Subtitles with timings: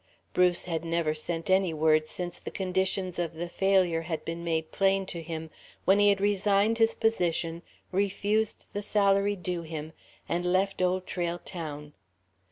[0.33, 4.71] Bruce had never sent any word since the conditions of the failure had been made
[4.71, 5.51] plain to him,
[5.85, 9.93] when he had resigned his position, refused the salary due him,
[10.27, 11.93] and left Old Trail Town.